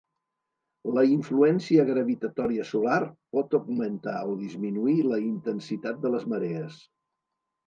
[0.93, 2.95] La influència gravitatòria solar
[3.37, 6.83] pot augmentar o disminuir la intensitat de les marees.